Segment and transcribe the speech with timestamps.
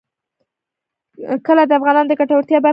[1.45, 2.69] کلي د افغانانو د ګټورتیا برخه ده.